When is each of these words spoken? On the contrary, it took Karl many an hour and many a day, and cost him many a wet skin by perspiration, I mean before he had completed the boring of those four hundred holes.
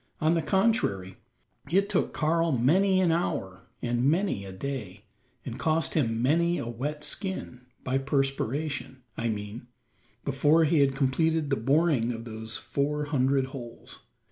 On 0.19 0.33
the 0.33 0.41
contrary, 0.41 1.17
it 1.69 1.87
took 1.87 2.11
Karl 2.11 2.51
many 2.51 2.99
an 3.01 3.11
hour 3.11 3.67
and 3.83 4.03
many 4.03 4.43
a 4.45 4.51
day, 4.51 5.05
and 5.45 5.59
cost 5.59 5.93
him 5.93 6.23
many 6.23 6.57
a 6.57 6.65
wet 6.67 7.03
skin 7.03 7.67
by 7.83 7.99
perspiration, 7.99 9.03
I 9.15 9.29
mean 9.29 9.67
before 10.25 10.63
he 10.63 10.79
had 10.79 10.95
completed 10.95 11.51
the 11.51 11.55
boring 11.55 12.11
of 12.13 12.25
those 12.25 12.57
four 12.57 13.05
hundred 13.05 13.45
holes. 13.53 13.99